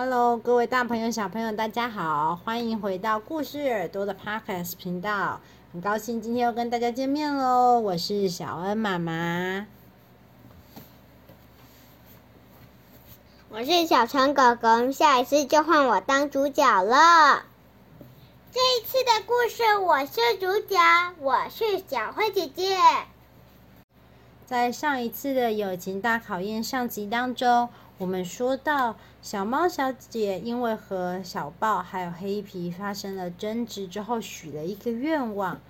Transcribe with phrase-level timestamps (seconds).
[0.00, 5.40] Hello，各位大朋友、小朋友，大家好，欢迎回到故事耳朵的 Podcast 频道。
[5.72, 9.66] 很高兴今天又跟大家见面喽，我是小恩妈妈，
[13.48, 17.42] 我是小陈哥哥，下一次就换我当主角了。
[18.52, 20.78] 这一次的故事我是主角，
[21.18, 22.78] 我是小慧姐姐。
[24.48, 35.60] 在上一次的友情大考验上集当中，我们说到小猫小姐因为和小豹还有黑皮发生了争执之后，许了一个愿望。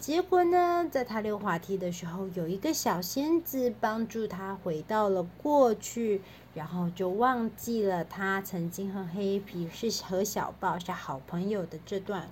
[0.00, 6.20] 结果呢，在她溜滑梯的时候，有一个小仙子帮助她回到了过去，
[6.54, 12.28] 然后就忘记了她曾经和黑皮是和小豹是好朋友的这段。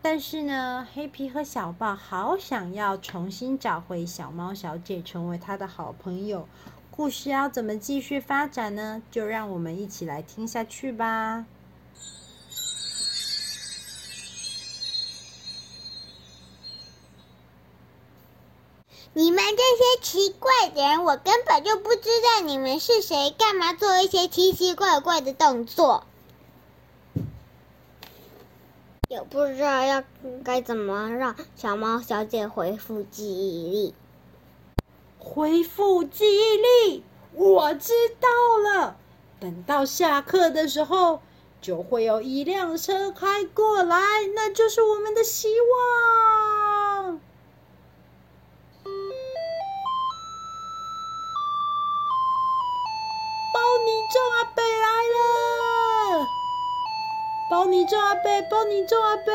[0.00, 6.48] 但是呢，黑皮和小豹好想要重新找回小猫小姐，成为他的好朋友。
[6.90, 9.02] 故事要怎么继续发展呢？
[9.10, 11.46] 就让我们一起来听下去吧。
[19.14, 26.06] 你们这些奇怪的人，我根本就不知道你们是谁，干嘛做一些奇奇怪怪的动作？
[29.24, 30.02] 不知道要
[30.44, 33.94] 该怎么让小猫小姐恢复记忆力。
[35.18, 38.28] 恢复记忆力，我知道
[38.62, 38.96] 了。
[39.40, 41.20] 等到下课的时候，
[41.60, 43.96] 就会有一辆车开过来，
[44.34, 46.57] 那就是我们的希望。
[57.68, 59.30] 包你中阿伯，包你中阿伯。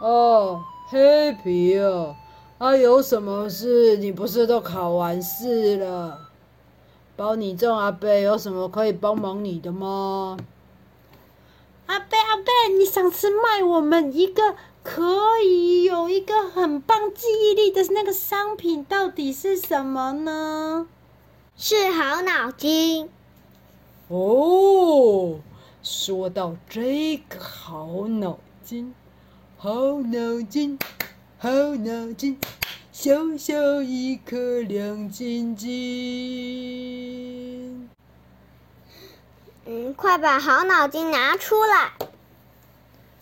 [0.00, 2.16] 哦，黑皮哦，
[2.58, 3.96] 啊，有什么事？
[3.98, 6.18] 你不是都考完试了？
[7.14, 10.36] 包你中阿伯有什么可以帮忙你的吗？
[11.86, 12.44] 阿伯阿伯，
[12.76, 20.88] 你上次卖我们一个可以有一个很棒记忆力的那个商品，到底是什么呢？
[21.56, 23.08] 是好脑筋。
[24.08, 25.40] 哦，
[25.82, 28.94] 说到这个好脑筋，
[29.58, 30.78] 好脑筋，
[31.38, 32.38] 好脑筋，
[32.92, 35.70] 小小一颗亮晶晶。
[39.64, 41.94] 嗯，快把好脑筋拿出来。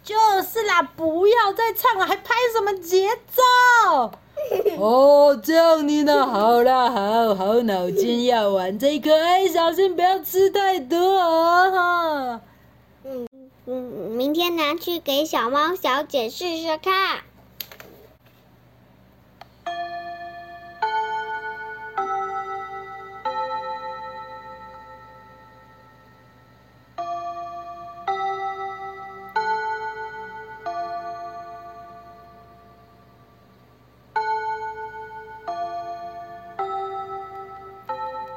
[0.02, 4.12] 就是啦，不要再唱了，还拍什么节奏？
[4.78, 6.26] 哦，这样你呢？
[6.26, 12.40] 好啦，好好脑筋要玩这个，哎，小心不要吃太多啊！
[13.04, 13.26] 嗯
[13.66, 17.22] 嗯，明天拿去给小猫小姐试试看。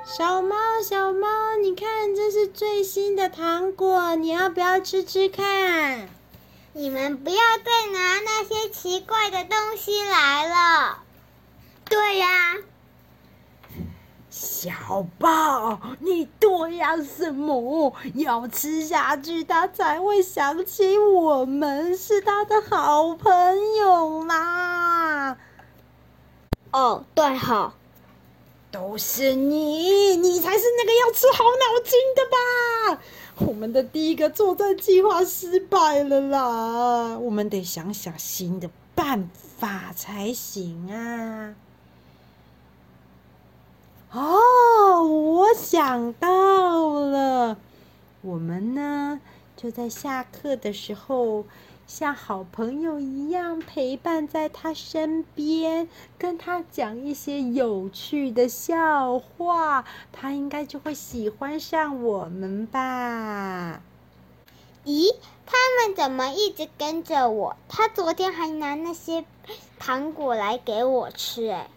[0.09, 1.27] 小猫，小猫，
[1.61, 6.07] 你看，这是最新的糖果，你要不要吃吃看？
[6.71, 10.99] 你们不要再拿那些奇怪的东西来了。
[11.89, 12.27] 对呀，
[14.29, 17.93] 小豹，你多呀什么？
[18.13, 25.37] 要吃下去，它才会想起我们是它的好朋友啦。
[26.71, 27.73] 哦，对好。
[28.69, 33.01] 都是你，你才是那个要吃好脑筋的吧？
[33.47, 41.55] 我们的第一个作战计划失败了啦，我们得想想新的办法才行啊！
[44.11, 47.57] 哦，我想到了，
[48.21, 49.21] 我们呢
[49.55, 51.45] 就在下课的时候。
[51.87, 55.87] 像好朋友一样陪伴在他身边，
[56.17, 63.81] 跟他讲一些有趣的笑话，他应该就会喜欢上我们吧？
[64.83, 67.55] 咦，他们怎么一直跟着我？
[67.69, 69.23] 他昨天还拿那些
[69.79, 71.69] 糖果来给我吃，哎。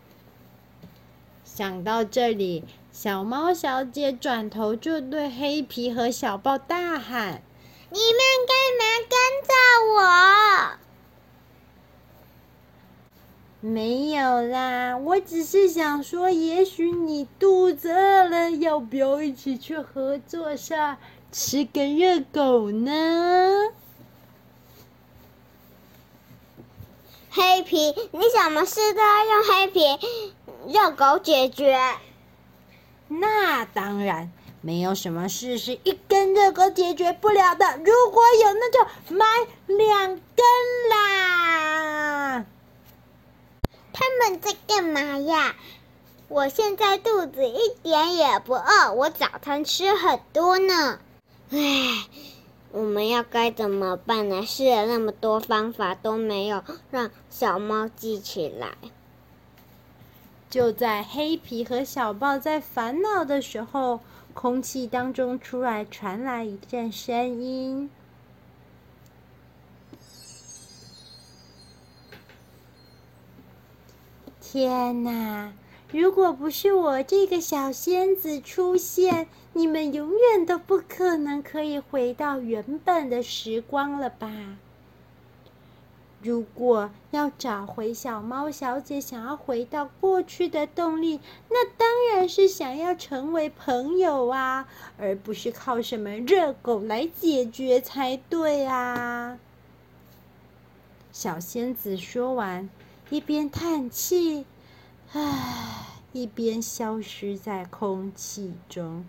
[1.45, 7.43] 想到这里，小猫小姐转头就对黑皮和小豹大喊。
[7.93, 9.53] 你们干嘛跟着
[9.95, 10.01] 我？
[13.63, 20.97] 没有啦，我只是想说，也许你肚子饿了，要不要一起去合作社
[21.33, 23.71] 吃个热狗呢？
[27.31, 29.81] 黑皮，你什么事都要用黑皮
[30.69, 31.77] 热狗解决？
[33.09, 34.31] 那那当然，
[34.63, 37.79] 没有什么事是一根热狗解决不了的。
[37.79, 39.25] 如果有，那就买
[39.67, 40.45] 两根
[40.91, 42.45] 啦。
[43.93, 45.57] 他们在干嘛呀？
[46.29, 51.01] 我现在肚子一点也不饿，我早餐吃很多呢。
[51.51, 51.59] 唉，
[52.71, 54.45] 我们要该怎么办呢？
[54.47, 58.75] 试了那么多方法都没有让小猫记起来。
[60.49, 64.01] 就在黑皮和小豹在烦恼的时候，
[64.33, 67.91] 空气当中突然传来一阵声音
[74.41, 75.53] ：“天哪！
[75.93, 84.59] 如果不是我这个小仙子出现，你们永远都不可能可以回到原本的时光了吧？”
[86.23, 91.19] 如果要找回小猫小姐想要回到过去的动力，
[91.49, 94.69] 那当然是想要成为朋友啊，
[94.99, 99.39] 而不是靠什么热狗来解决才对啊！
[101.11, 102.69] 小仙子说完，
[103.09, 104.45] 一边叹气，
[105.13, 109.07] 唉，一边消失在空气中。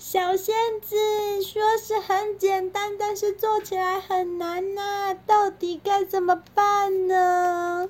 [0.00, 0.96] 小仙子
[1.42, 7.86] 说是很简单，但是做起来很难呐、到底该怎么办呢？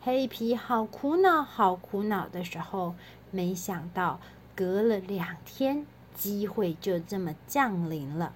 [0.00, 2.94] 黑皮好苦恼，好苦恼的时候，
[3.30, 4.18] 没想到
[4.54, 5.84] 隔了两天，
[6.14, 8.32] 机会就这么降临了。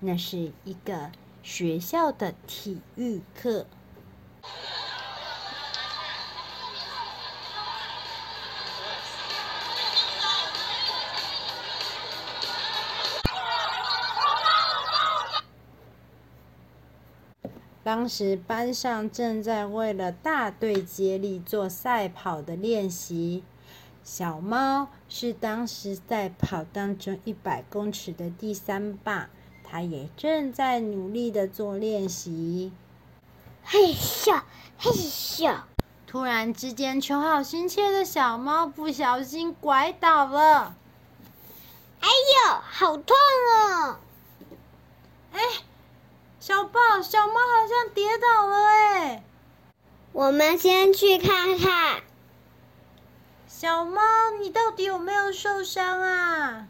[0.00, 1.10] 那是一个
[1.42, 3.64] 学校的体育课。
[17.84, 23.42] 当时班上正在为了大队接力做赛跑的练习，
[24.04, 29.30] 小猫是当时赛跑当中一百公尺的第三棒，
[29.64, 32.72] 它也正在努力的做练习。
[33.64, 34.42] 嘿咻，
[34.78, 35.60] 嘿咻！
[36.06, 40.74] 突然之间，求好心切的小猫不小心拐倒了。
[42.00, 43.16] 哎呦，好痛
[43.56, 43.96] 哦！
[45.32, 45.40] 哎。
[46.48, 49.22] 小豹，小猫好像跌倒了哎！
[50.12, 52.00] 我们先去看看。
[53.46, 54.00] 小猫，
[54.40, 56.66] 你到底有没有受伤啊？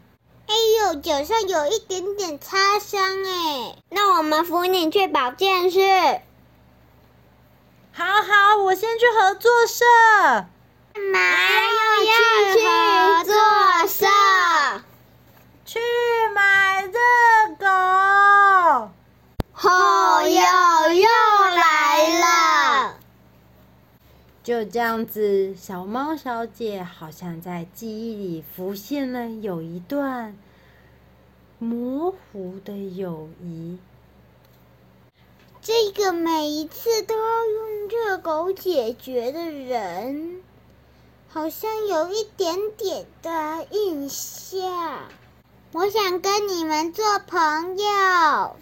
[0.49, 3.77] 哎呦，脚上有一点点擦伤哎。
[3.91, 5.79] 那我们扶你去保健室。
[7.93, 9.85] 好好，我先去合作社。
[10.95, 11.21] 干嘛
[12.01, 14.07] 要去合作社？
[15.65, 15.79] 去
[16.35, 16.99] 买热
[17.61, 18.89] 狗。
[19.61, 21.09] 哦哟，又
[21.57, 22.95] 来了！
[24.49, 30.35] 就这样子，小猫小姐好像在记忆里浮现了有一段
[31.59, 33.79] 模糊的友谊。
[35.61, 40.41] 这个每一次都要用热狗解决的人，
[41.29, 45.11] 好像有一点点的印象。
[45.73, 48.57] 我想跟你们做朋友。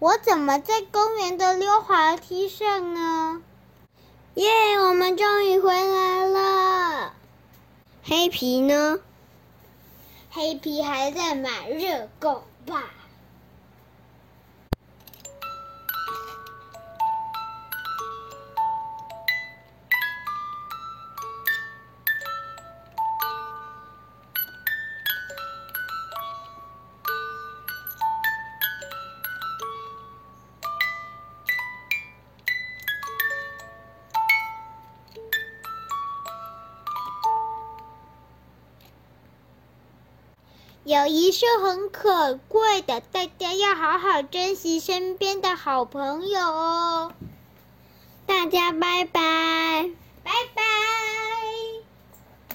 [0.00, 3.42] 我怎么在公园的溜滑梯上呢？
[4.34, 7.14] 耶，yeah，我们终于回来了。
[8.04, 9.00] 黑皮呢？
[10.30, 12.84] 黑皮还在买热狗吧？
[40.88, 47.12] 友谊是很可贵的，大家要好好珍惜身边的好朋友哦。
[48.24, 49.90] 大家拜拜，